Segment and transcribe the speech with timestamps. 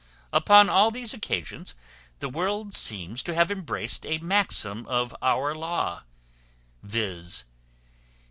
[0.33, 1.75] Upon all these occasions
[2.21, 6.01] the world seems to have embraced a maxim of our law,
[6.81, 7.45] viz.